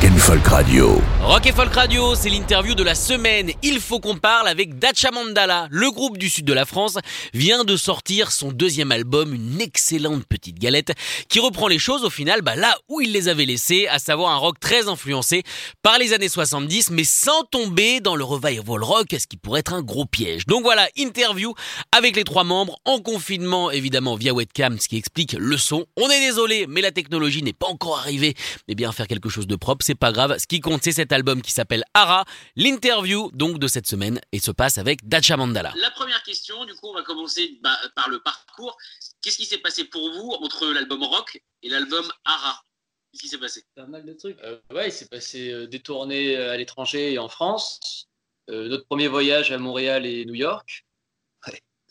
[0.00, 1.02] Rock and Folk Radio.
[1.20, 3.50] Rock et Folk Radio, c'est l'interview de la semaine.
[3.62, 5.68] Il faut qu'on parle avec Dacha Mandala.
[5.70, 6.96] Le groupe du sud de la France
[7.34, 10.92] vient de sortir son deuxième album, une excellente petite galette,
[11.28, 14.32] qui reprend les choses au final bah, là où il les avait laissées, à savoir
[14.32, 15.42] un rock très influencé
[15.82, 19.74] par les années 70, mais sans tomber dans le revival rock, ce qui pourrait être
[19.74, 20.46] un gros piège.
[20.46, 21.52] Donc voilà, interview
[21.92, 25.84] avec les trois membres, en confinement évidemment via webcam, ce qui explique le son.
[25.98, 28.34] On est désolé, mais la technologie n'est pas encore arrivée.
[28.66, 30.38] Mais bien faire quelque chose de propre, c'est pas grave.
[30.38, 32.24] Ce qui compte, c'est cet album qui s'appelle Ara.
[32.54, 35.72] L'interview donc de cette semaine et se passe avec Dacha Mandala.
[35.76, 38.76] La première question, du coup, on va commencer bah, par le parcours.
[39.20, 42.62] Qu'est-ce qui s'est passé pour vous entre l'album Rock et l'album Ara?
[43.10, 43.64] Qu'est-ce qui s'est passé?
[43.74, 44.38] Pas mal de trucs.
[44.44, 48.06] Euh, ouais, il s'est passé euh, des tournées euh, à l'étranger et en France.
[48.48, 50.86] Euh, notre premier voyage à Montréal et New York.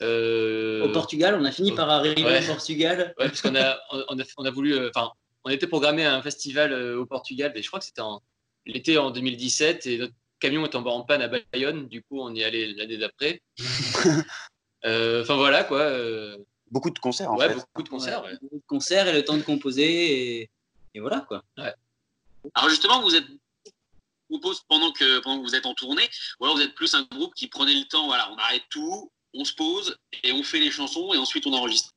[0.02, 2.42] Euh, Au Portugal, on a fini par arriver ouais.
[2.46, 3.14] au Portugal.
[3.20, 4.74] Ouais, parce qu'on a, on a, on a voulu.
[4.74, 5.12] euh, Enfin,
[5.46, 8.22] on était programmé à un festival euh, au Portugal, et je crois que c'était en
[8.66, 11.88] l'été en 2017, et notre camion est tombé en panne à Bayonne.
[11.88, 13.42] Du coup, on y est allé l'année d'après.
[14.86, 15.80] Euh, Enfin voilà quoi.
[15.82, 16.38] euh,
[16.72, 17.56] Beaucoup de concerts en ouais, fait.
[17.56, 18.24] beaucoup de concerts.
[18.24, 18.38] ouais.
[18.42, 20.40] Beaucoup de concerts et le temps de composer.
[20.44, 20.50] Et,
[20.94, 21.44] et voilà quoi.
[21.58, 23.26] Alors justement, vous êtes
[24.30, 26.08] vous pose pendant que, pendant que vous êtes en tournée,
[26.40, 29.12] ou alors vous êtes plus un groupe qui prenait le temps, voilà, on arrête tout,
[29.34, 31.92] on se pose et on fait les chansons et ensuite on enregistre.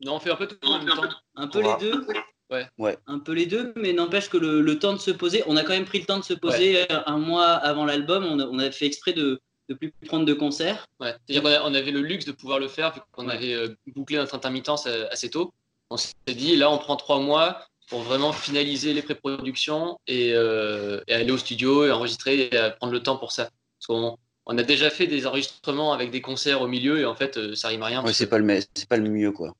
[0.00, 1.16] Non, on fait un peu tout en même fait un peu temps.
[1.34, 2.06] Un peu les deux.
[2.50, 2.66] Ouais.
[2.78, 2.96] Ouais.
[3.06, 5.62] Un peu les deux, mais n'empêche que le, le temps de se poser, on a
[5.62, 8.24] quand même pris le temps de se poser euh, un mois avant l'album.
[8.24, 10.86] On a, on a fait exprès de ne plus prendre de concerts.
[10.98, 11.14] Ouais.
[11.26, 13.34] C'est-à-dire qu'on a- on avait le luxe de pouvoir le faire vu qu'on Ouais.
[13.34, 15.52] avait euh, bouclé notre intermittence euh, assez tôt.
[15.90, 21.00] On s'est dit là, on prend trois mois pour vraiment finaliser les pré-productions et, euh,
[21.06, 23.44] et aller au studio et enregistrer et prendre le temps pour ça.
[23.78, 27.14] Parce qu'on on a déjà fait des enregistrements avec des concerts au milieu et en
[27.14, 28.02] fait, euh, ça rime à rien.
[28.04, 29.54] Ouais, c'est que pas le me- c'est pas le mieux quoi.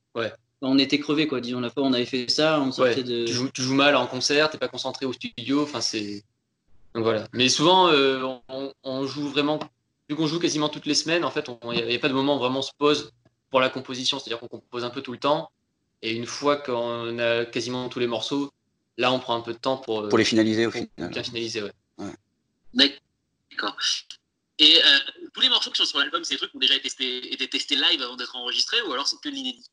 [0.61, 1.41] On était crevés quoi.
[1.41, 3.27] Disons la fois on avait fait ça, on sortait ouais, de.
[3.27, 5.63] tu, joues, tu joues mal en concert, t'es pas concentré au studio.
[5.63, 6.25] Enfin, c'est
[6.95, 7.29] donc voilà.
[7.33, 9.59] Mais souvent, euh, on, on joue vraiment.
[10.09, 12.37] Vu qu'on joue quasiment toutes les semaines, en fait, il n'y a, pas de moment
[12.37, 13.13] où vraiment on se pose
[13.51, 14.19] pour la composition.
[14.19, 15.51] C'est-à-dire qu'on compose un peu tout le temps.
[16.01, 18.51] Et une fois qu'on a quasiment tous les morceaux,
[18.97, 20.89] là, on prend un peu de temps pour, euh, Pour les finaliser au final.
[20.97, 21.63] bien finaliser.
[21.63, 22.93] Ouais.
[23.53, 23.77] D'accord.
[24.59, 24.99] Et euh,
[25.33, 27.33] tous les morceaux qui sont sur l'album, c'est des trucs qui ont déjà été testés,
[27.33, 29.71] été testés live avant d'être enregistrés ou alors c'est que de l'inédit?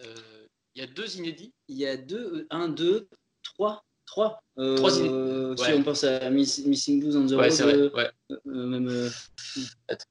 [0.00, 1.52] Il y a deux inédits.
[1.68, 3.08] Il y a deux, un, deux,
[3.42, 4.42] trois, trois.
[4.58, 5.08] Euh, Trois idées.
[5.56, 5.74] Si Ouais.
[5.78, 7.74] on pense à Miss- Missing Blues on the Ouais, Road, c'est vrai.
[7.74, 8.10] euh, Ouais.
[8.30, 8.88] euh, même.
[8.88, 9.08] euh,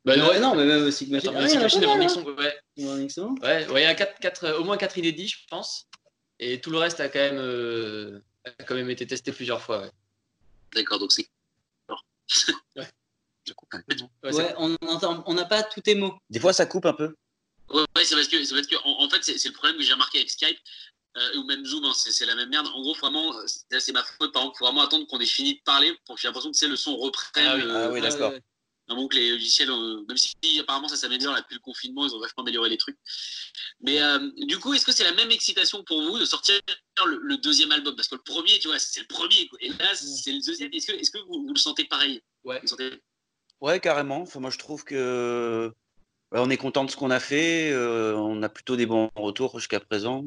[0.05, 2.07] Bah, non, non, mais même Sigma Attends, Ah, Sick il y en a Machine hein.
[2.09, 2.59] Stone, ouais.
[2.85, 3.35] Rolling Stone.
[3.41, 5.87] Ouais, ouais, il y a quatre, quatre, euh, au moins quatre inédits, je pense.
[6.39, 9.81] Et tout le reste a quand même, euh, a quand même été testé plusieurs fois.
[9.81, 9.91] Ouais.
[10.75, 11.27] D'accord, donc c'est.
[13.45, 16.15] Je coupe un peu, non Ouais, Ouais, on n'a pas tous tes mots.
[16.29, 17.13] Des fois ça coupe un peu.
[17.69, 19.83] Ouais, c'est parce que, c'est parce que en, en fait, c'est c'est le problème que
[19.83, 20.57] j'ai remarqué avec Skype
[21.17, 22.67] euh, ou même Zoom, hein, c'est c'est la même merde.
[22.67, 23.45] En gros, vraiment, euh,
[23.79, 24.31] c'est ma faute.
[24.33, 26.57] Par exemple, faut vraiment attendre qu'on ait fini de parler pour que j'ai l'impression que
[26.57, 27.45] c'est le son reprenne.
[27.47, 27.63] Ah oui.
[27.67, 28.31] Ah oui, euh, d'accord.
[28.31, 28.41] Ouais,
[28.89, 32.19] Vraiment que les logiciels, euh, même si apparemment ça s'améliore depuis le confinement, ils ont
[32.19, 32.97] vachement amélioré les trucs.
[33.79, 36.59] Mais euh, du coup, est-ce que c'est la même excitation pour vous de sortir
[37.05, 37.95] le, le deuxième album?
[37.95, 39.47] Parce que le premier, tu vois, c'est le premier.
[39.47, 39.57] quoi.
[39.61, 40.69] Et là, c'est le deuxième.
[40.73, 42.21] Est-ce que, est-ce que vous, vous le sentez pareil?
[42.43, 42.57] Ouais.
[42.57, 43.01] Vous le sentez-
[43.61, 44.21] Ouais, carrément.
[44.23, 45.71] Enfin, moi je trouve que
[46.33, 47.71] ouais, on est content de ce qu'on a fait.
[47.71, 50.25] euh, on a plutôt des bons retours jusqu'à présent.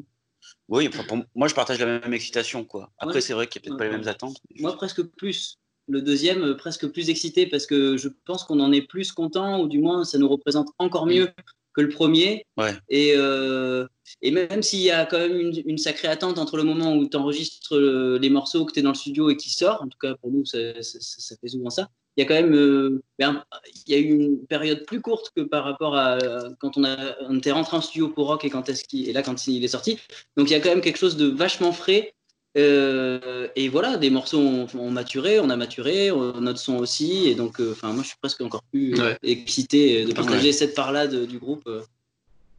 [0.69, 2.91] Oui, enfin, pour moi je partage la même excitation quoi.
[2.97, 3.21] Après Ouais.
[3.21, 4.37] c'est vrai qu'il n'y a peut-être pas les mêmes attentes.
[4.59, 5.57] Moi, presque plus.
[5.89, 9.61] Le deuxième, euh, presque plus excité parce que je pense qu'on en est plus content
[9.61, 11.29] ou du moins ça nous représente encore mieux
[11.73, 12.45] que le premier.
[12.57, 12.73] Ouais.
[12.89, 13.87] Et, euh,
[14.21, 17.07] et même s'il y a quand même une, une sacrée attente entre le moment où
[17.07, 19.97] tu enregistres les morceaux, que tu es dans le studio et qui sort, en tout
[20.01, 21.89] cas pour nous, ça, ça- ça- ça fait souvent ça.
[22.17, 23.43] Il y a quand même euh, ben,
[23.85, 26.83] il y a eu une période plus courte que par rapport à euh, quand on,
[26.83, 29.45] a, on était rentré en studio pour Rock et, quand est-ce qu'il- et là quand
[29.47, 29.99] il est sorti.
[30.35, 32.13] Donc il y a quand même quelque chose de vachement frais.
[32.57, 37.27] Euh, et voilà, des morceaux ont, ont maturé, on a maturé, on- notre son aussi.
[37.27, 39.17] Et donc, euh, enfin, moi, je suis presque encore plus euh, Ouais.
[39.21, 41.67] excité de partager cette part-là du groupe.
[41.67, 41.83] euh,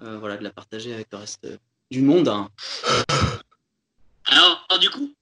[0.02, 1.56] euh, voilà, de la partager avec le reste euh,
[1.90, 2.28] du monde.
[2.28, 2.48] hein.
[4.26, 5.12] Alors, alors, du coup,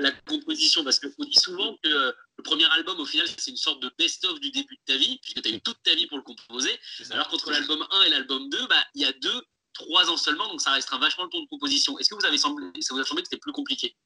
[0.00, 3.56] la composition, parce qu'on dit souvent que euh, le premier album, au final, c'est une
[3.56, 6.06] sorte de best-of du début de ta vie, puisque tu as eu toute ta vie
[6.06, 6.78] pour le composer.
[7.10, 9.42] Alors qu'entre l'album 1 et l'album 2, bah, il y a deux
[9.74, 11.98] trois ans seulement, donc ça restera vachement le temps de composition.
[11.98, 13.96] Est-ce que vous avez semblé, ça vous a semblé que c'était plus compliqué?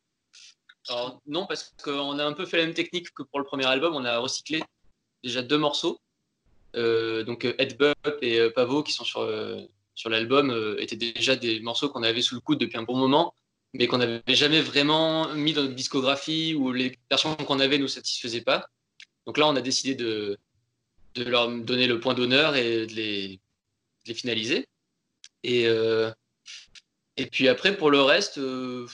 [0.88, 3.66] Alors, non, parce qu'on a un peu fait la même technique que pour le premier
[3.66, 3.94] album.
[3.96, 4.62] On a recyclé
[5.24, 6.00] déjà deux morceaux.
[6.76, 9.62] Euh, donc Ed Bup et euh, Pavo qui sont sur, euh,
[9.94, 12.96] sur l'album euh, étaient déjà des morceaux qu'on avait sous le coude depuis un bon
[12.96, 13.34] moment,
[13.74, 17.88] mais qu'on n'avait jamais vraiment mis dans notre discographie ou les versions qu'on avait nous
[17.88, 18.66] satisfaisaient pas.
[19.26, 20.38] Donc là, on a décidé de,
[21.14, 24.66] de leur donner le point d'honneur et de les, de les finaliser.
[25.42, 26.10] Et, euh,
[27.16, 28.86] et puis après, pour le reste, euh,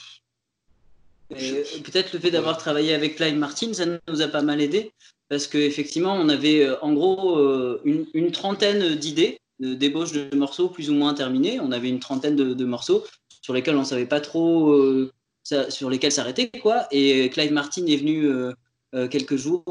[1.33, 4.93] euh, Peut-être le fait d'avoir travaillé avec Clive Martin, ça nous a pas mal aidé
[5.31, 7.39] parce qu'effectivement, on avait en gros
[7.87, 11.59] une, une trentaine d'idées, de débauches de morceaux plus ou moins terminés.
[11.59, 13.07] On avait une trentaine de, de morceaux
[13.43, 15.13] sur lesquels on ne savait pas trop euh,
[15.43, 16.49] ça- sur lesquels s'arrêter.
[16.63, 16.87] quoi.
[16.91, 18.53] Et Clive Martin est venu euh,
[18.95, 19.65] euh, quelques jours,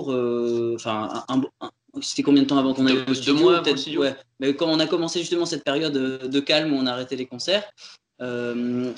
[0.75, 1.71] enfin, un, un- un-
[2.01, 3.81] c'était combien de temps avant qu'on Deux- aille au deux studio mois avant peut-être, le
[3.81, 4.01] studio.
[4.01, 4.15] ouais.
[4.39, 7.25] Mais quand on a commencé justement cette période de, calme où on a arrêté les
[7.25, 7.69] concerts,
[8.21, 8.91] euh,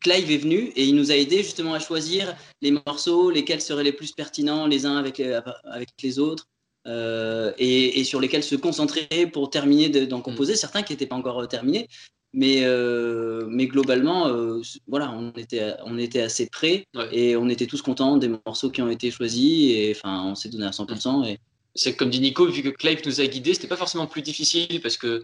[0.00, 3.84] Clive est venu et il nous a aidé justement à choisir les morceaux, lesquels seraient
[3.84, 6.46] les plus pertinents les uns avec les, avec les autres,
[6.86, 11.06] euh, et, et sur lesquels se concentrer pour terminer de- d'en composer, certains qui n'étaient
[11.06, 11.88] pas encore terminés.
[12.36, 17.08] Mais, euh, mais globalement, euh, voilà, on était, on était assez prêts Ouais.
[17.16, 19.70] et on était tous contents des morceaux qui ont été choisis.
[19.72, 21.24] Et enfin, on s'est donné à 100%.
[21.28, 21.38] Et,
[21.76, 24.80] c'est comme dit Nico, vu que Clive nous a guidés, c'était pas forcément plus difficile
[24.82, 25.22] parce que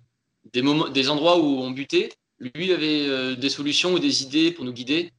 [0.52, 2.10] des, moments, des endroits où on butait,
[2.54, 5.10] lui avait euh, des solutions ou des idées pour nous guider.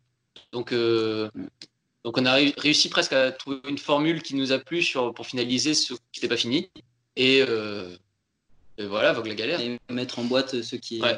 [0.54, 4.82] Donc, donc on a ré- réussi presque à trouver une formule qui nous a plu
[4.82, 6.70] sur, pour finaliser ce qui n'était pas fini.
[7.18, 7.40] Et,
[8.78, 9.60] et voilà, vogue la galère.
[9.62, 11.18] et mettre en boîte ce qui, Ouais.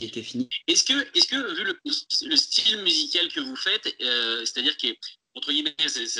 [0.00, 0.48] Qui était fini.
[0.66, 4.88] Est-ce que, est-ce que vu le, le style musical que vous faites, euh, c'est-à-dire qui
[4.88, 4.98] est
[5.34, 5.76] entre guillemets,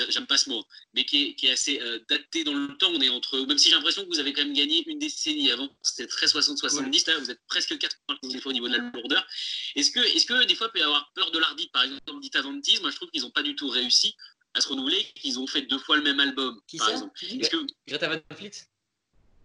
[0.08, 2.90] j'aime pas ce mot, mais qui est, qui est assez euh, daté dans le temps,
[2.94, 5.50] on est entre, même si j'ai l'impression que vous avez quand même gagné une décennie
[5.50, 8.90] avant, c'était très 60-70, là vous êtes presque 80 des fois au niveau de la
[8.94, 9.26] lourdeur.
[9.74, 12.20] Est-ce que, est-ce que des fois il peut y avoir peur de l'hardy, par exemple,
[12.20, 14.14] Dita Vantis, moi je trouve qu'ils n'ont pas du tout réussi
[14.54, 17.24] à se renouveler, qu'ils ont fait deux fois le même album, Qui par ça exemple.
[17.24, 18.52] Est-ce que, Greta Van Fleet,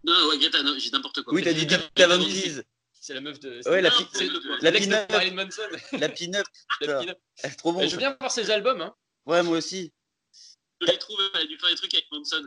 [0.03, 1.33] non, ouais, Greta, j'ai n'importe quoi.
[1.33, 2.23] Oui, t'as dit Greta Dita Van.
[2.23, 2.63] Teese.
[3.05, 3.61] C'est la meuf de.
[3.69, 4.07] Ouais, la pi-
[4.61, 4.71] la.
[5.99, 6.47] La pin-up.
[6.81, 7.17] La pin-up.
[7.43, 7.81] Elle est trop bon.
[7.83, 8.81] Euh, Je bien voir ses albums.
[8.81, 8.95] Hein.
[9.25, 9.91] Ouais, moi aussi.
[10.81, 12.45] Je l'ai trouvé, elle a dû faire des trucs avec Manson.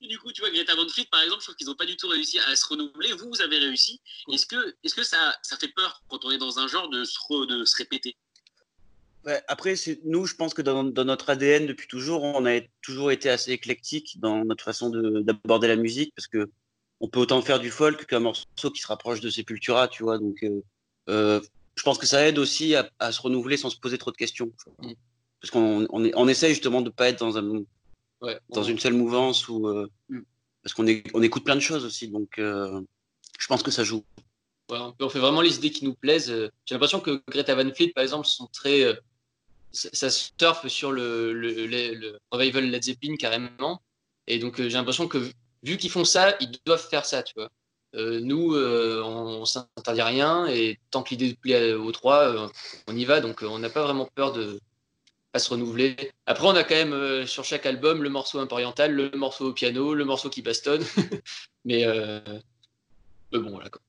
[0.00, 1.86] Et du coup, tu vois, Greta Van Fleet, par exemple, je trouve qu'ils n'ont pas
[1.86, 3.12] du tout réussi à se renouveler.
[3.14, 4.00] Vous, vous avez réussi.
[4.32, 7.04] Est-ce que, est-ce que ça, ça fait peur quand on est dans un genre de
[7.04, 8.16] se, re- de se répéter?
[9.24, 9.74] Ouais, après,
[10.04, 13.52] nous, je pense que dans, dans notre ADN depuis toujours, on a toujours été assez
[13.52, 16.50] éclectique dans notre façon de- d'aborder la musique parce que
[17.00, 20.18] on peut autant faire du folk qu'un morceau qui se rapproche de Sepultura, tu vois.
[20.18, 20.62] Donc, euh,
[21.08, 21.40] euh,
[21.76, 24.16] je pense que ça aide aussi à, à se renouveler sans se poser trop de
[24.16, 24.50] questions.
[24.80, 24.92] Mm.
[25.40, 27.62] Parce qu'on on, essaye justement de pas être dans un
[28.22, 28.38] Ouais.
[28.48, 30.20] dans une seule mouvance ou euh, Mm.
[30.62, 32.08] parce qu'on on écoute plein de choses aussi.
[32.08, 32.80] Donc, euh,
[33.38, 34.04] je pense que ça joue.
[34.70, 36.30] Ouais, on, fait- vraiment les idées qui nous plaisent.
[36.64, 38.98] J'ai l'impression que Greta Van Fleet, par exemple, sont très.
[39.72, 43.82] ça, ça surfe sur le, le, le- le revival Led Zeppelin carrément.
[44.26, 45.18] Et donc, j'ai l'impression que
[45.64, 47.50] vu qu'ils font ça, ils doivent faire ça, tu vois.
[47.94, 52.48] Euh, nous, euh, on, on s'interdit rien et tant que l'idée plaît aux trois, euh,
[52.88, 53.20] on y va.
[53.20, 54.60] Donc, euh, on n'a pas vraiment peur de
[55.32, 56.12] pas se renouveler.
[56.26, 59.10] Après, on a quand même euh, sur chaque album le morceau un peu oriental, le
[59.10, 60.84] morceau au piano, le morceau qui bastonne.
[61.64, 62.20] mais, euh,
[63.32, 63.70] mais bon, voilà.
[63.70, 63.80] Quoi.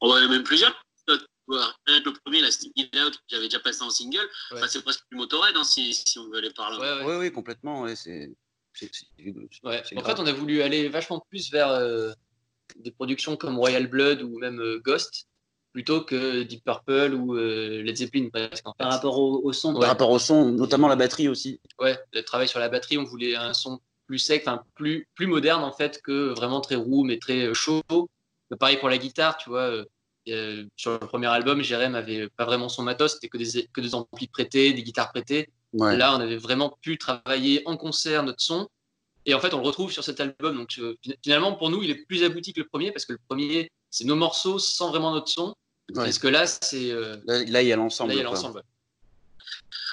[0.00, 0.74] On en a même plusieurs.
[1.06, 4.18] Le premier, la Stick It Out, j'avais déjà passé en single.
[4.18, 4.58] Ouais.
[4.58, 6.78] Enfin, c'est presque du Motorhead, hein, si, si on veut aller par là.
[6.78, 7.12] Ouais, ouais.
[7.12, 7.82] Oui, oui, complètement.
[7.82, 8.30] Ouais, c'est.
[9.64, 9.82] Ouais.
[9.96, 10.16] En grave.
[10.16, 12.12] fait, on a voulu aller vachement plus vers euh,
[12.76, 15.26] des productions comme Royal Blood ou même euh, Ghost
[15.72, 18.66] plutôt que Deep Purple ou euh, Led Zeppelin presque.
[18.66, 18.78] En fait.
[18.78, 19.74] Par rapport au, au son.
[19.74, 19.80] Ouais.
[19.80, 21.60] Par rapport au son, notamment la batterie aussi.
[21.78, 25.26] Ouais, le travail sur la batterie, on voulait un son plus sec, enfin plus plus
[25.26, 27.82] moderne en fait que vraiment très roux mais très chaud.
[28.50, 29.84] Mais pareil pour la guitare, tu vois.
[30.76, 33.94] sur le premier album, Jérém avait pas vraiment son matos, c'était que des que des
[33.94, 35.50] amplis prêtés, des guitares prêtées.
[35.74, 35.96] Ouais.
[35.96, 38.68] Là, on avait vraiment pu travailler en concert notre son.
[39.26, 40.56] Et en fait, on le retrouve sur cet album.
[40.56, 43.12] Donc, euh, fin- finalement, pour nous, il est plus abouti que le premier parce que
[43.12, 45.48] le premier, c'est nos morceaux sans vraiment notre son.
[45.90, 46.04] Ouais.
[46.04, 48.10] Parce que là, c'est euh, Là, là, il y a l'ensemble.
[48.10, 48.34] là, il y a quoi.
[48.34, 48.56] l'ensemble.
[48.58, 48.62] ouais.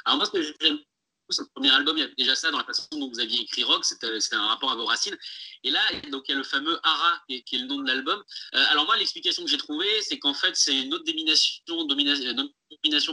[0.05, 0.83] Alors moi, ce que j'aime beaucoup,
[1.31, 3.41] c'est le premier album, il y a déjà ça dans la façon dont vous aviez
[3.41, 5.17] écrit rock, c'était un rapport à vos racines.
[5.63, 5.79] Et là,
[6.11, 8.21] donc il y a le fameux Ara, qui est, qui est le nom de l'album.
[8.53, 12.49] Euh, alors moi, l'explication que j'ai trouvée, c'est qu'en fait, c'est une autre domination, domination,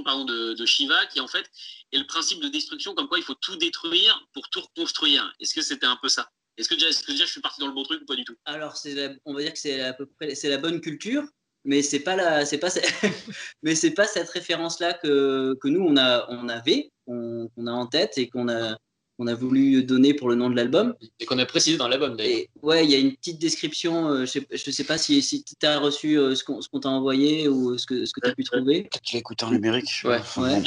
[0.04, 1.50] pardon, de, Shiva, qui en fait
[1.92, 5.32] est le principe de destruction, comme quoi il faut tout détruire pour tout reconstruire.
[5.40, 6.28] Est-ce que c'était un peu ça?
[6.56, 8.36] Est-ce que, déjà- je suis parti dans le bon truc ou pas du tout?
[8.44, 11.24] Alors, c'est on va dire que c'est à peu près c'est la bonne culture,
[11.64, 12.68] mais c'est pas la, c'est pas,
[13.62, 17.72] mais c'est pas cette référence-là que, que nous on a, on avait, qu'on qu'on a
[17.72, 18.76] en tête et qu'on a,
[19.22, 20.94] qu'on a voulu donner pour le nom de l'album.
[21.20, 22.38] Et qu'on a précisé dans l'album d'ailleurs.
[22.40, 24.08] Et ouais, il y a une petite description.
[24.08, 26.88] euh, je, sais, je sais pas si, si tu as reçu euh, ce qu'on t'a
[26.88, 28.82] envoyé ou ce que, ce que tu as pu trouver.
[28.82, 29.88] Peut-être qu'il écouté en numérique.
[30.04, 30.20] Ouais.
[30.36, 30.62] Ouais.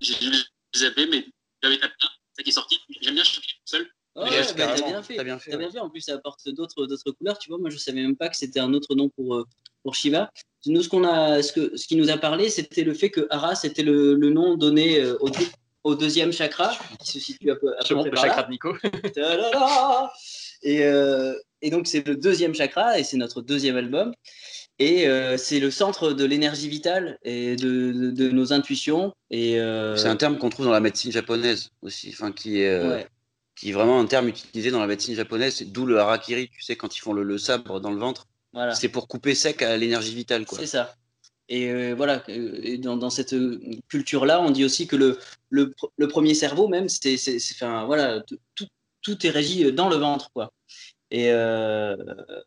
[0.00, 0.38] J'ai dû le
[0.78, 1.26] zapper, mais
[1.62, 2.78] j'avais tapé un, ça qui est sorti.
[3.02, 3.86] J'aime bien chanter tout seul.
[4.16, 5.16] Ouais, Yes, bah, t'as bien fait.
[5.16, 5.58] T'as bien fait, ouais.
[5.58, 5.80] bien fait.
[5.80, 7.38] En plus, ça apporte d'autres d'autres couleurs.
[7.38, 9.44] Tu vois, moi, je savais même pas que c'était un autre nom pour euh,
[9.82, 10.30] pour Shiva.
[10.66, 13.26] Nous, ce qu'on a, ce que ce qui nous a parlé, c'était le fait que
[13.30, 15.46] Ara, c'était le, le nom donné euh, au, deux-
[15.84, 18.28] au deuxième chakra, qui se situe à peu, à peu près le par là.
[18.28, 18.76] chakra de Nico.
[20.62, 24.12] Et, euh, et donc, c'est le deuxième chakra et c'est notre deuxième album.
[24.80, 29.14] Et euh, c'est le centre de l'énergie vitale et de, de, de nos intuitions.
[29.30, 32.70] Et euh, C'est un terme qu'on trouve dans la médecine japonaise aussi, enfin qui est,
[32.70, 33.06] euh, ouais,
[33.54, 35.62] qui est vraiment un terme utilisé dans la médecine japonaise.
[35.66, 38.74] D'où le harakiri, tu sais, quand ils font le, le sabre dans le ventre, voilà.
[38.74, 40.58] c'est pour couper sec à l'énergie vitale, quoi.
[40.58, 40.94] C'est ça.
[41.48, 45.18] Et euh, voilà, euh, et dans, dans cette euh, culture-là, on dit aussi que le,
[45.50, 48.22] le, pr- le premier cerveau, même, c'est, c'est, c'est- enfin, voilà,
[48.56, 48.66] tout,
[49.02, 50.52] tout est régi dans le ventre, quoi.
[51.10, 51.96] Et euh,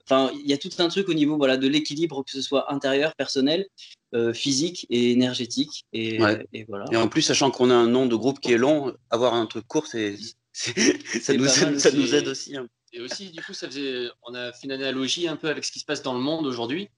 [0.09, 2.73] enfin, il y a tout un truc au niveau voilà, de l'équilibre, que ce soit
[2.73, 3.67] intérieur, personnel,
[4.15, 5.85] euh, physique et énergétique.
[5.93, 6.45] Et, Ouais.
[6.53, 6.85] et voilà.
[6.91, 9.45] Et en plus, sachant qu'on a un nom de groupe qui est long, avoir un
[9.45, 10.17] truc court, c'est,
[10.51, 10.73] c'est-
[11.21, 11.97] ça, nous, aide, mal ça aussi.
[11.97, 12.57] nous aide aussi.
[12.57, 12.67] hein.
[12.93, 15.71] Et aussi, du coup, ça faisait, on a fait une analogie un peu avec ce
[15.71, 16.89] qui se passe dans le monde aujourd'hui.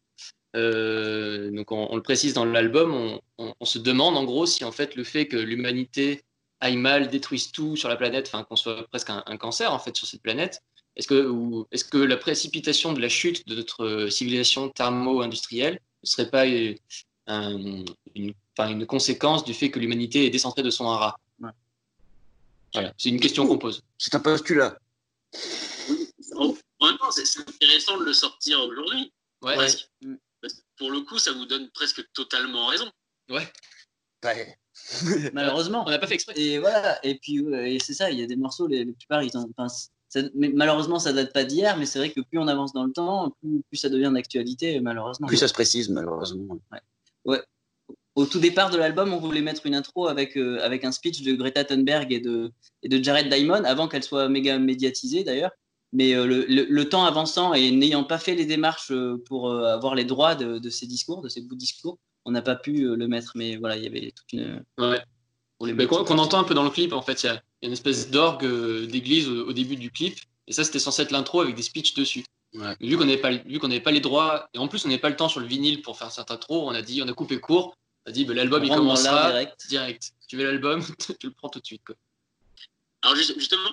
[0.56, 4.46] Euh, donc, on, on le précise dans l'album, on, on- on se demande en gros
[4.46, 6.24] si en fait le fait que l'humanité
[6.60, 9.80] aille mal, détruise tout sur la planète, enfin qu'on soit presque un, un cancer en
[9.80, 10.62] fait sur cette planète,
[10.96, 16.08] est-ce que, ou est-ce que la précipitation de la chute de notre civilisation thermo-industrielle ne
[16.08, 16.74] serait pas euh,
[17.28, 17.84] un-
[18.16, 18.34] une,
[18.88, 21.18] conséquence du fait que l'humanité est décentrée de son hara?
[21.40, 21.52] Ouais.
[22.74, 23.82] Voilà, c'est une question qu'on pose.
[23.98, 24.78] C'est un postulat.
[26.36, 29.12] En en même temps, c'est intéressant de le sortir aujourd'hui.
[29.42, 29.56] Ouais.
[29.56, 30.08] Parce que
[30.80, 32.90] pour le coup, ça vous donne presque totalement raison.
[33.30, 33.48] Ouais.
[35.34, 35.84] Malheureusement.
[35.86, 36.34] On n'a pas fait exprès.
[36.38, 38.94] Et voilà, et puis ouais, et c'est ça, il y a des morceaux, les, la
[38.94, 39.50] plupart, ils ont.
[39.58, 42.84] ça- mais malheureusement, ça date pas d'hier, mais c'est vrai que plus on avance dans
[42.86, 45.28] le temps, plus, plus ça devient d'actualité, malheureusement.
[45.28, 46.60] Plus ça se précise, malheureusement.
[48.16, 51.22] Au tout départ de l'album, on voulait mettre une intro avec, euh, avec un speech
[51.22, 52.52] de Greta Thunberg et de,
[52.84, 55.52] et de Jared Diamond, avant qu'elle soit méga médiatisée d'ailleurs.
[55.92, 59.50] Mais euh, le, le- le temps avançant et n'ayant pas fait les démarches euh, pour
[59.50, 62.42] euh, avoir les droits de, de ces discours, de ces bouts de discours, on n'a
[62.44, 63.32] pas pu le mettre.
[63.36, 64.64] Mais voilà, il y avait toute une.
[64.78, 65.02] Ouais.
[66.06, 67.68] qu'on entend un peu dans le clip, en fait, il y a, il y a
[67.68, 68.46] une espèce d'orgue
[68.88, 70.18] d'église au, au début du clip.
[70.48, 72.24] Et ça, c'était censé être l'intro avec des speeches dessus.
[72.54, 72.76] Ouais.
[72.82, 74.88] Vu qu'on n'avait pas, le- vu qu'on n'avait pas les droits, et en plus on
[74.88, 77.08] n'avait pas le temps sur le vinyle pour faire cette intro, on a dit, on
[77.08, 77.76] a coupé court.
[78.06, 79.68] On a dit, bah, l'album il commencera direct.
[79.70, 80.12] direct.
[80.28, 80.82] Tu veux l'album,
[81.20, 81.84] tu le prends tout de suite.
[81.86, 81.96] Quoi.
[83.04, 83.70] Alors juste- justement,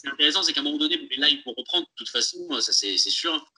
[0.00, 2.08] ce qui est intéressant, c'est qu'à un moment donné, les lives vont reprendre, de toute
[2.08, 3.52] façon, ça c'est c'est sûr.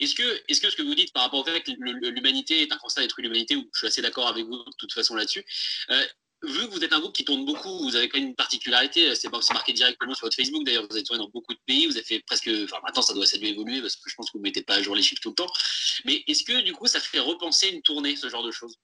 [0.00, 1.70] Est-ce que, est que ce que vous dites par rapport au fait que
[2.10, 4.92] l'humanité est un constat d'être l'humanité, où je suis assez d'accord avec vous de toute
[4.92, 5.44] façon là-dessus,
[5.90, 6.04] euh,
[6.42, 9.14] vu que vous êtes un groupe qui tourne beaucoup, vous avez quand même une particularité,
[9.14, 11.86] c'est c'est marqué directement sur votre Facebook, d'ailleurs vous êtes tourné dans beaucoup de pays,
[11.86, 14.32] vous avez fait presque, enfin maintenant ça doit, ça évoluer parce que je pense que
[14.32, 15.52] vous ne mettez pas à jour les chiffres tout le temps,
[16.04, 18.76] mais est-ce que du coup ça fait repenser une tournée, ce genre de choses?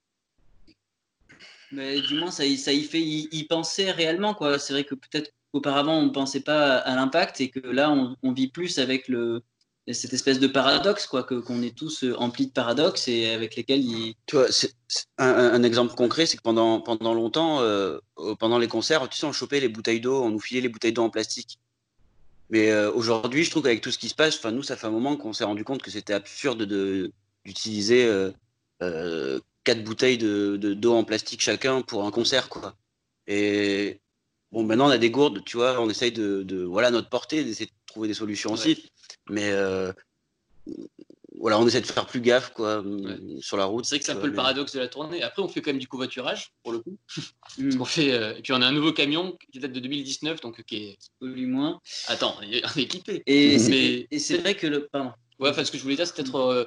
[1.73, 4.35] Mais du moins, ça y fait y, y penser réellement.
[4.35, 4.59] quoi.
[4.59, 7.91] C'est vrai que peut-être qu'auparavant, on ne pensait pas à l'impact et que là,
[8.23, 9.43] on, vit plus avec le,
[9.93, 13.81] cette espèce de paradoxe, quoi, qu'on est tous euh, emplis de paradoxes et avec lesquels
[13.81, 14.15] il.
[14.27, 14.75] Tu vois, c'est-
[15.19, 17.99] un, exemple concret, c'est que pendant, pendant longtemps, euh,
[18.39, 20.93] pendant les concerts, tu sais, on chopait les bouteilles d'eau, on nous filait les bouteilles
[20.93, 21.59] d'eau en plastique.
[22.51, 24.91] Mais euh, aujourd'hui, je trouve qu'avec tout ce qui se passe, nous, ça fait un
[24.91, 27.13] moment qu'on s'est rendu compte que c'était absurde de
[27.47, 28.07] d'utiliser
[29.65, 32.75] quatre bouteilles de de- d'eau en plastique chacun pour un concert, quoi.
[33.27, 34.01] Et
[34.53, 37.45] bon, maintenant on a des gourdes, tu vois, on essaye de, de voilà notre portée,
[37.45, 38.91] d'essayer de trouver des solutions aussi.
[39.29, 39.93] Mais euh,
[41.39, 42.85] voilà, on essaie de faire plus gaffe, quoi,
[43.41, 43.85] sur la route.
[43.87, 45.23] C'est vrai que c'est un tu peu le paradoxe de la tournée.
[45.23, 46.99] Après, on fait quand même du covoiturage, pour le coup.
[47.59, 50.41] Parce qu'on fait, euh, et puis on a un nouveau camion qui date de 2019,
[50.41, 50.99] donc qui est.
[51.21, 51.81] plus moins.
[52.09, 53.23] Attends, on est on équipé.
[53.27, 54.89] Et, c'est- Mais- et c'est vrai que le.
[54.93, 55.13] Pardon.
[55.39, 56.65] Ouais, enfin, ce que je voulais dire, c'est peut-être euh,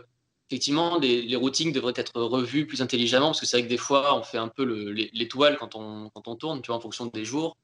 [0.50, 3.78] effectivement les, les routings devraient être revus plus intelligemment parce que c'est vrai que des
[3.78, 6.78] fois on fait un peu le- l'é- l'étoile quand on, quand on tourne, tu vois,
[6.78, 7.56] en fonction des jours.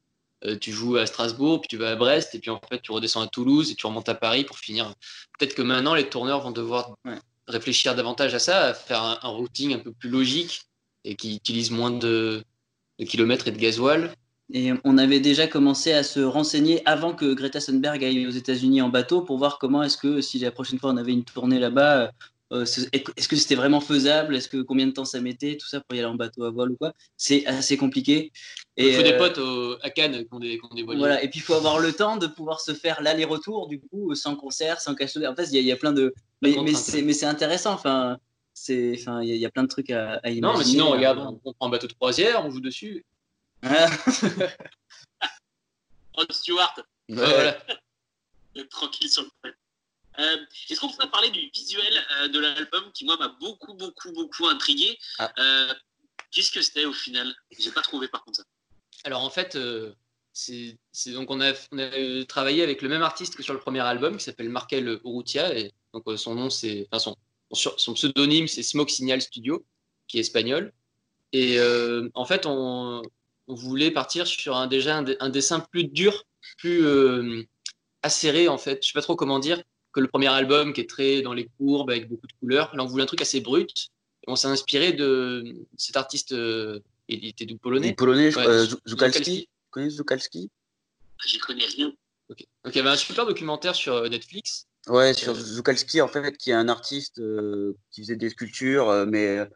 [0.46, 2.92] Euh, tu joues à Strasbourg, puis tu vas à Brest, et puis en fait tu
[2.92, 4.94] redescends à Toulouse et tu remontes à Paris pour finir.
[5.38, 7.18] Peut-être que maintenant les tourneurs vont devoir Ouais.
[7.48, 10.62] réfléchir davantage à ça, à faire un, un routing un peu plus logique
[11.04, 12.42] et qui utilise moins de,
[12.98, 14.12] de kilomètres et de gasoil.
[14.52, 18.82] Et on avait déjà commencé à se renseigner avant que Greta Thunberg aille aux États-Unis
[18.82, 21.58] en bateau pour voir comment est-ce que si la prochaine fois on avait une tournée
[21.60, 22.10] là-bas,
[22.52, 25.80] euh, est-ce que c'était vraiment faisable, est-ce que combien de temps ça mettait, tout ça
[25.80, 26.92] pour y aller en bateau à voile ou quoi?
[27.16, 28.32] C'est assez compliqué.
[28.76, 30.98] Il faut des euh, potes au- à Cannes qui ont des, qui ont des voiliers.
[30.98, 34.14] Voilà, et puis il faut avoir le temps de pouvoir se faire l'aller-retour, du coup,
[34.14, 36.12] sans concert, sans cache En fait, il y, a- il y a plein de.
[36.42, 38.18] Mais, mais c'est mais c'est intéressant, enfin,
[38.54, 40.40] c'est, enfin, il y, a- il y a plein de trucs à, à imaginer.
[40.40, 43.04] Non, mais sinon, regarde, on, on prend un bateau de croisière, on joue dessus.
[43.62, 43.88] Ah.
[46.14, 46.74] Rod Stewart,
[47.08, 47.16] Ouais.
[47.16, 47.58] voilà.
[48.70, 49.52] tranquille sur le.
[50.18, 50.36] Euh,
[50.68, 54.46] Est-ce qu'on pourrait parler du visuel euh, de l'album qui, moi, m'a beaucoup, beaucoup, beaucoup
[54.46, 55.32] intrigué Ah.
[55.38, 55.74] Euh,
[56.30, 57.34] Qu'est-ce que c'était au final?
[57.58, 58.44] J'ai pas trouvé par contre ça.
[59.02, 59.92] Alors en fait, euh,
[60.32, 60.78] c'est
[61.12, 64.16] donc on a, on a travaillé avec le même artiste que sur le premier album
[64.16, 67.16] qui s'appelle Markel Urrutia et donc euh, son nom c'est enfin son,
[67.52, 69.64] son, son pseudonyme c'est Smoke Signal Studio
[70.06, 70.72] qui est espagnol
[71.32, 73.02] et euh, en fait on,
[73.48, 76.24] on voulait partir sur un déjà un, dessin plus dur,
[76.58, 77.42] plus euh,
[78.02, 78.82] acéré en fait.
[78.82, 79.60] Je sais pas trop comment dire
[79.92, 82.74] que le premier album qui est très dans les courbes avec beaucoup de couleurs.
[82.76, 83.88] Là on voulait un truc assez brut.
[84.26, 85.44] On s'est inspiré de
[85.76, 86.32] cet artiste.
[86.32, 87.92] euh, il était du polonais.
[87.94, 89.48] Polonais, je- Ouais, euh, Zu- Zukalski.
[89.70, 90.48] Connais Zukalski
[91.26, 91.92] J'y connais rien.
[92.28, 92.44] Ok.
[92.64, 94.66] Donc il y avait un super documentaire sur euh, Netflix.
[94.86, 98.88] Ouais, sur Euh, Zukalski, en fait, qui est un artiste euh, qui faisait des sculptures,
[98.88, 99.46] euh, mais euh,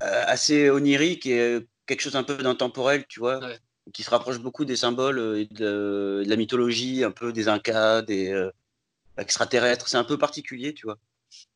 [0.00, 3.58] assez onirique et euh, quelque chose un peu d'intemporel, tu vois, Ouais.
[3.94, 7.48] qui se rapproche beaucoup des symboles euh, et de, de la mythologie, un peu des
[7.48, 8.30] Incas, des
[9.18, 9.88] extraterrestres.
[9.88, 10.98] C'est un peu particulier, tu vois.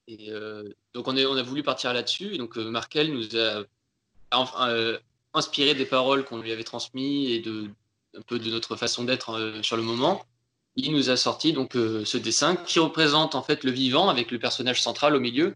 [0.06, 2.34] Et euh, donc on, est, on a voulu partir là-dessus.
[2.34, 3.64] Et donc euh, Markel nous a,
[4.68, 4.98] euh,
[5.32, 7.68] inspiré des paroles qu'on lui avait transmises et de,
[8.16, 10.24] un peu de notre façon d'être euh, sur le moment.
[10.76, 14.40] Il nous a sorti donc ce dessin qui représente en fait le vivant avec le
[14.40, 15.54] personnage central au milieu.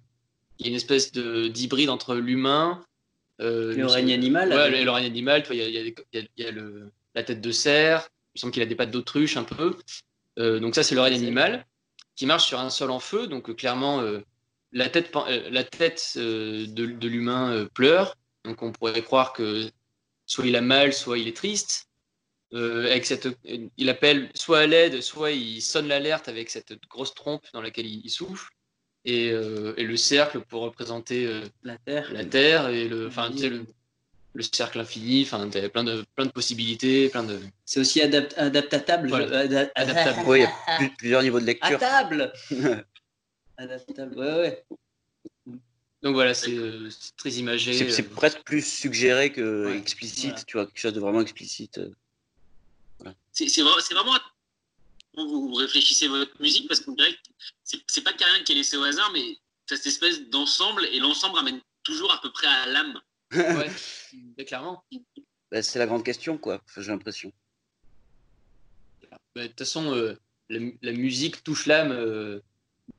[0.59, 2.85] Il y a une espèce de d'hybride entre l'humain,
[3.41, 5.45] Le règne animal, Ouais, avec- le, règne animal.
[5.51, 7.25] Il y a, il y a des- il y a- il y a le, la
[7.25, 8.09] tête de cerf.
[8.35, 9.77] Il me semble qu'il a des pattes d'autruche un peu.
[10.37, 11.67] Donc ça c'est le règne animal
[12.19, 13.29] qui marche sur un sol en feu.
[13.29, 14.21] Donc euh, clairement euh,
[14.73, 18.17] la tête, euh, la tête de, de l'humain pleure.
[18.45, 19.71] Donc on pourrait croire que
[20.27, 21.87] soit il a mal, soit il est triste.
[22.55, 23.29] Euh, avec cette,
[23.77, 27.87] il appelle soit à l'aide, soit il sonne l'alerte avec cette grosse trompe dans laquelle
[27.87, 28.51] il, il souffle.
[29.05, 32.13] Et, euh, et le cercle pour représenter euh, La Terre.
[32.13, 33.65] la Terre et le, enfin, le,
[34.35, 35.23] le cercle infini.
[35.23, 37.41] Enfin, t'as plein de, plein de possibilités, plein de.
[37.65, 39.09] C'est aussi adapt- adaptatable.
[39.09, 39.27] Voilà.
[39.27, 40.23] je- ada- Adaptable.
[40.27, 41.79] Oui, il y a plus- plusieurs niveaux de lecture.
[41.79, 42.33] table
[43.57, 44.65] Adaptable, ouais, ouais.
[46.03, 47.73] Donc voilà, c'est euh, très imagé.
[47.91, 49.79] C'est euh, presque plus suggéré que Ouais.
[49.79, 50.45] explicite, Voilà.
[50.45, 51.81] tu vois, quelque chose de vraiment explicite.
[53.33, 54.15] C'est c'est vra- c'est vraiment.
[55.17, 57.19] Vous, réfléchissez votre musique parce qu'on dirait que
[57.89, 59.37] c'est pas quelqu'un qui est laissé au hasard, mais
[59.67, 63.01] cette espèce d'ensemble et l'ensemble ramène toujours à peu près à l'âme.
[63.33, 63.71] Ouais,
[64.39, 64.83] mais clairement.
[65.51, 67.33] Bah, c'est la grande question, quoi, j'ai l'impression.
[69.35, 71.93] Bah, De toute façon, euh, la, mu- la musique touche l'âme.
[71.93, 72.41] euh,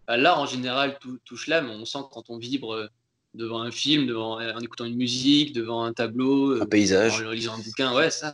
[0.07, 1.69] bah, L'art en général tou- touche l'âme.
[1.69, 2.87] On sent quand on vibre euh,
[3.33, 7.21] devant un film, devant, en écoutant une musique, devant un tableau, euh, Un paysage.
[7.21, 7.93] en lisant un bouquin.
[7.95, 8.33] Ouais, ça.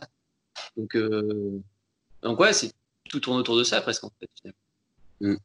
[0.76, 1.60] Donc, euh,
[2.22, 2.72] donc ouais, c'est
[3.10, 4.28] tout tourne autour de ça presque en fait.
[4.40, 5.40] finalement.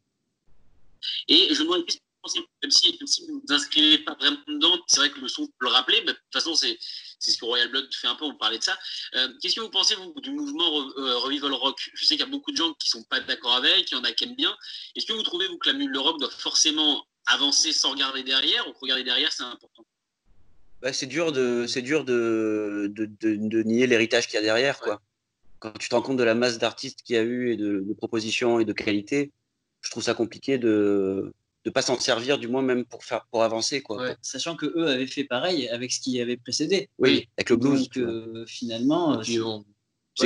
[1.27, 1.85] Et je me demande,
[2.23, 5.19] vous même si, même si vous ne vous inscrivez pas vraiment dedans, c'est vrai que
[5.19, 6.77] le son peut le rappeler, mais de toute façon, c'est
[7.19, 8.77] ce que Royal Blood fait un peu, on parlait de ça.
[9.15, 11.91] Euh, Qu'est-ce que vous pensez, vous, du mouvement euh, Revival Rock?
[11.93, 13.97] Je sais qu'il y a beaucoup de gens qui sont pas d'accord avec, il y
[13.97, 14.55] en a qui aiment bien.
[14.95, 18.23] Est-ce que vous trouvez, vous, que la mule de rock doit forcément avancer sans regarder
[18.23, 19.85] derrière, ou regarder derrière, c'est important?
[20.81, 24.99] Bah, c'est dur de, dur de, de, de- nier l'héritage qu'il y a derrière, quoi.
[25.59, 27.81] Quand tu te rends compte de la masse d'artistes qu'il y a eu et de,
[27.81, 29.31] de propositions et de qualité,
[29.81, 31.31] je trouve ça compliqué de
[31.65, 33.97] ne pas s'en servir, du moins même pour faire, pour avancer, quoi.
[34.01, 34.15] Ouais.
[34.21, 36.89] Sachant que eux avaient fait pareil avec ce qui avait précédé.
[36.97, 37.83] Oui, avec le blues.
[37.83, 39.39] Donc euh, finalement, on- C'est-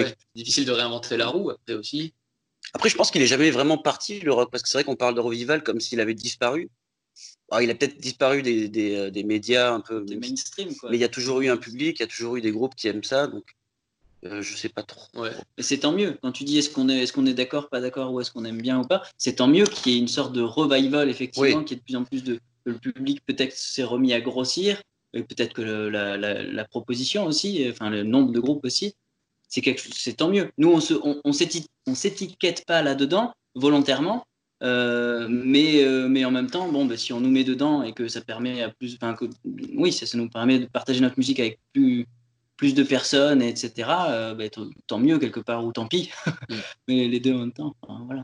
[0.03, 2.13] ouais, c'est difficile de réinventer la roue après aussi.
[2.73, 4.95] Après, je pense qu'il est jamais vraiment parti, le rock, parce que c'est vrai qu'on
[4.95, 6.69] parle de revival comme s'il avait disparu.
[7.51, 10.75] Alors, il a peut-être disparu des, des, euh, des médias un peu, c'était mainstream.
[10.75, 10.89] Quoi.
[10.89, 12.75] mais il y a toujours eu un public, il y a toujours eu des groupes
[12.75, 13.43] qui aiment ça, donc
[14.25, 15.01] euh, je sais pas trop.
[15.19, 15.31] Ouais.
[15.57, 16.17] Mais c'est tant mieux.
[16.21, 18.45] Quand tu dis est-ce qu'on est, est, qu'on est d'accord, pas d'accord, ou est-ce qu'on
[18.45, 21.59] aime bien ou pas, c'est tant mieux qu'il y ait une sorte de revival, effectivement,
[21.59, 21.65] Oui.
[21.65, 22.39] qu'il y ait de plus en plus de.
[22.67, 24.81] le public peut-être s'est remis à grossir,
[25.13, 28.95] et peut-être que le- la, la- la proposition aussi, enfin le nombre de groupes aussi,
[29.47, 30.49] c'est quelque chose- c'est tant mieux.
[30.57, 34.25] Nous, on se, on, on s'éti- on s'étiquette pas là-dedans volontairement.
[34.63, 37.91] euh, mais, euh, mais en même temps, bon, bah, si on nous met dedans et
[37.93, 39.25] que ça permet à plus, enfin, que-
[39.75, 42.07] oui, ça, ça nous permet de partager notre musique avec plus,
[42.57, 43.89] plus de personnes, etc.
[44.09, 44.45] euh, bah,
[44.87, 46.11] tant mieux quelque part ou tant pis.
[46.25, 46.31] Mm.
[46.87, 48.23] mais les deux en même temps, enfin, voilà.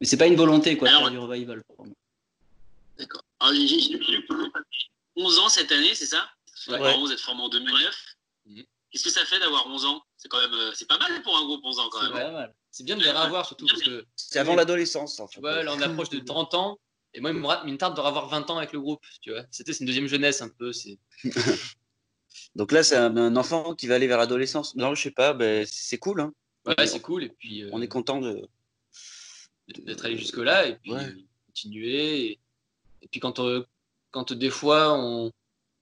[0.00, 1.62] Mais c'est pas une volonté quoi, de Alors- faire du revival.
[1.64, 1.94] pour moi.
[2.98, 3.22] D'accord.
[3.40, 4.50] Alors, j'ai j'ai- j'ai lu que vous avez
[5.16, 6.28] 11 ans cette année, c'est ça?
[6.68, 6.74] Ouais.
[6.74, 7.96] Alors, Vous êtes formé en 2009.
[8.46, 8.62] Mhm.
[8.90, 10.00] Qu'est-ce que ça fait d'avoir 11 ans?
[10.16, 12.48] C'est quand même, euh, c'est pas mal pour un groupe 11 ans quand même.
[12.70, 15.34] C'est bien de les revoir surtout parce que C'est avant l'adolescence, en fait.
[15.34, 16.78] tu vois, là on approche de 30 ans.
[17.16, 19.04] Et moi, il me, ra- il me tarde de revoir 20 ans avec le groupe.
[19.22, 20.72] Tu vois, c'était c'est une deuxième jeunesse un peu.
[20.72, 20.98] C'est
[22.56, 24.74] Donc là, c'est un, un enfant qui va aller vers l'adolescence.
[24.76, 26.20] Non, je sais pas, ben, c'est cool.
[26.20, 26.32] Hein.
[26.66, 27.24] ouais, c'est cool.
[27.24, 28.46] Et puis euh, On est content de.
[29.68, 31.12] d'être allé jusque là et puis Ouais.
[31.46, 32.26] continuer.
[32.26, 32.38] Et,
[33.02, 33.64] et puis quand euh,
[34.10, 35.32] quand des fois on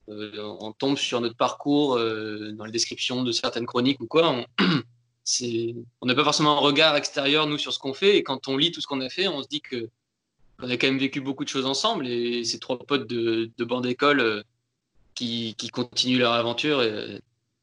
[0.09, 4.29] euh, on tombe sur notre parcours euh, dans les descriptions de certaines chroniques ou quoi,
[4.29, 4.45] on,
[6.05, 8.71] n'a pas forcément un regard extérieur nous sur ce qu'on fait, et quand on lit
[8.71, 9.89] tout ce qu'on a fait, on se dit que
[10.59, 13.63] on a quand même vécu beaucoup de choses ensemble, et ces trois potes de, de
[13.63, 14.43] bande d'école
[15.15, 17.21] qui, qui continuent leur aventure, et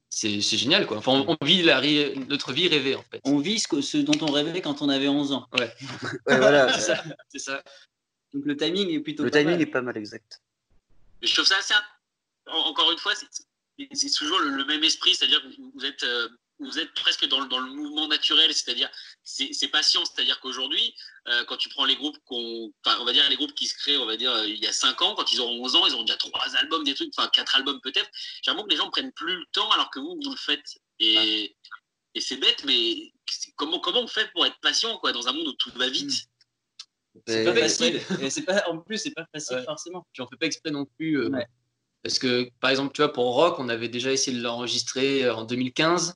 [0.09, 0.97] c'est, c'est génial quoi.
[0.99, 1.81] Enfin, on, vit la,
[2.29, 3.21] notre vie rêvée en fait.
[3.25, 5.47] On vit ce, que- ce dont on rêvait quand on avait 11 ans.
[5.59, 5.73] Ouais,
[6.27, 6.73] Ouais, voilà.
[6.73, 7.63] c'est ça, c'est ça.
[8.33, 9.25] Donc le timing est plutôt.
[9.25, 9.63] Le pas timing mal.
[9.63, 10.41] est pas mal exact.
[11.23, 11.75] Je trouve ça assez.
[12.47, 13.27] en- Encore une fois, c'est-
[14.19, 16.29] toujours le, le même esprit, c'est-à-dire que vous- vous êtes, euh,
[16.61, 18.89] vous êtes presque dans, le- dans le mouvement naturel, c'est-à-dire
[19.25, 20.95] c'est c'est patient, c'est-à-dire qu'aujourd'hui,
[21.29, 23.75] euh, quand tu prends les groupes qu'on, enfin, on va dire les groupes qui se
[23.77, 25.87] créent, on va dire euh, il y a 5 ans, quand ils auront 11 ans,
[25.87, 28.09] ils auront déjà trois albums, des trucs, enfin quatre albums peut-être.
[28.43, 30.79] J'ai l'impression que les gens prennent plus le temps alors que vous vous le faites
[30.99, 31.57] et,
[32.15, 35.33] et c'est bête, mais c'est- comment comment on fait pour être patient quoi dans un
[35.33, 36.27] monde où tout va vite?
[37.27, 38.01] C'est pas facile.
[38.21, 39.65] Et c'est pas, en plus, c'est pas facile Ouais.
[39.65, 40.07] forcément.
[40.13, 41.17] Puis on fait pas exprès non plus.
[41.19, 41.47] euh, Ouais.
[42.03, 45.45] Parce que, par exemple, tu vois, pour Rock, on avait déjà essayé de l'enregistrer en
[45.45, 46.15] 2015,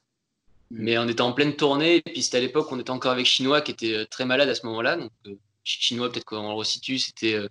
[0.70, 1.96] mais on était en pleine tournée.
[1.96, 4.48] Et puis c'était à l'époque, on était encore avec Chinois qui était euh, très malade
[4.48, 4.96] à ce moment-là.
[4.96, 7.48] Donc, euh, Chinois, peut-être qu'on le resitue, c'était euh,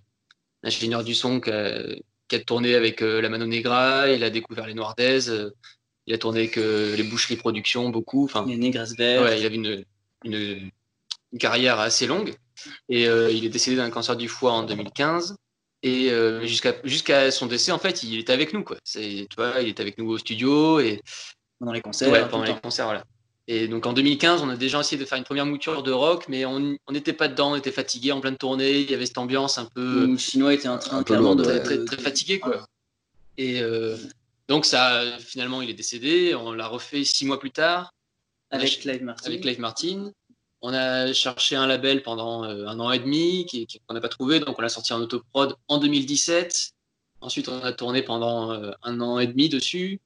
[0.61, 1.81] l'ingénieur du son qui a,
[2.27, 5.51] qui a tourné avec la Mano Negra, il a découvert les Noirdaises,
[6.07, 8.23] il a tourné avec les Boucheries Productions, beaucoup.
[8.25, 8.97] Enfin, Les vertes.
[8.97, 9.83] Ouais, il avait une,
[10.23, 10.71] une,
[11.33, 12.33] une carrière assez longue
[12.89, 15.35] et euh, il est décédé d'un cancer du foie en 2015.
[15.81, 18.63] Et euh, jusqu'à son décès, en fait, il était avec nous.
[18.63, 18.77] Quoi.
[18.85, 21.01] Tu vois, il était avec nous au studio et
[21.63, 22.11] Pendant les concerts.
[22.11, 22.59] ouais, tout pendant le les temps.
[22.61, 22.85] concerts.
[22.85, 23.05] Voilà.
[23.47, 26.25] Et donc en 2015, on a déjà essayé de faire une première mouture de rock,
[26.27, 28.81] mais on on n'était pas dedans, on était fatigué en pleine tournée.
[28.81, 31.85] Il y avait cette ambiance un peu le chinois était en train clairement très, très,
[31.85, 32.39] très fatigué.
[32.39, 32.65] Quoi.
[33.37, 33.95] Et euh,
[34.47, 36.35] donc, ça, finalement, il est décédé.
[36.35, 37.93] On l'a refait six mois plus tard
[38.51, 39.27] Avec Clive Martin.
[39.27, 40.11] avec Clive Martin.
[40.61, 43.45] On a cherché un label pendant euh, un an et demi
[43.87, 46.71] qu'on n'a pas trouvé, donc on l'a sorti en autoprod en 2017.
[47.19, 49.99] Ensuite, on a tourné pendant euh, un an et demi dessus.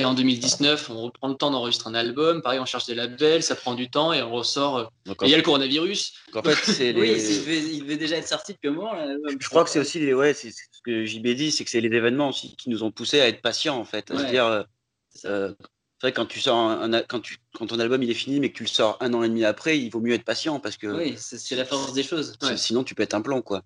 [0.00, 2.42] Et en 2019, on reprend le temps d'enregistrer un album.
[2.42, 4.76] Pareil, on cherche des labels, ça prend du temps et on ressort.
[4.78, 6.14] euh, Donc, et il y a le coronavirus.
[6.34, 8.92] en fait, c'est les- Oui, il devait, il devait déjà être sorti depuis un moment.
[8.94, 9.06] là.
[9.38, 11.80] Je crois que c'est aussi les, ouais, c'est ce que JB dit, c'est que c'est
[11.80, 14.10] les événements aussi qui nous ont poussé à être patients en fait.
[14.10, 14.16] Ouais.
[14.18, 14.62] C'est-à-dire, euh,
[15.10, 15.52] C'est euh,
[16.00, 18.40] c'est vrai quand tu sors un, un- quand tu quand ton album il est fini
[18.40, 20.58] mais que tu le sors un an et demi après, il vaut mieux être patient
[20.58, 22.34] parce que Oui, c'est la force des choses.
[22.42, 23.62] si- sinon tu pètes un plomb quoi.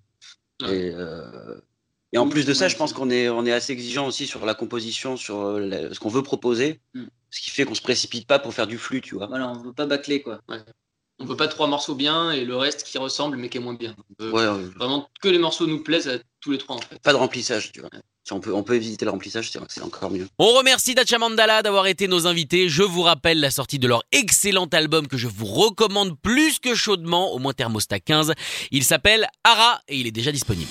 [0.63, 0.77] Ouais.
[0.77, 1.59] Et, euh,
[2.13, 4.07] et en Oui, plus de ça, ouais, je pense qu'on est on est assez exigeant
[4.07, 7.05] aussi sur la composition, sur euh, la- ce qu'on veut proposer, Mm.
[7.31, 9.27] ce qui fait qu'on se précipite pas pour faire du flux, tu vois.
[9.27, 10.41] Voilà, on veut pas bâcler quoi.
[11.21, 13.75] On veut pas trois morceaux bien et le reste qui ressemble mais qui est moins
[13.75, 13.97] bien.
[14.21, 16.99] On veut Ouais, Vraiment que les morceaux nous plaisent à tous les trois en fait.
[17.03, 17.91] pas de remplissage, tu vois.
[18.25, 20.29] Si on peut on peut éviter le remplissage, c'est c'est encore mieux.
[20.39, 22.69] On remercie Dacha Mandala d'avoir été nos invités.
[22.69, 26.75] Je vous rappelle la sortie de leur excellent album que je vous recommande plus que
[26.75, 28.35] chaudement, au moins thermostat 15.
[28.71, 30.71] Il s'appelle Ara et il est déjà disponible.